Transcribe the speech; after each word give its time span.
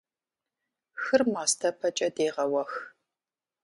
Хыр 1.01 1.21
мастэпэкӀэ 1.33 2.09
дегъэуэх. 2.15 2.71